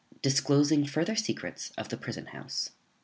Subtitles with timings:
[0.23, 2.71] _Disclosing further secrets of the prison house.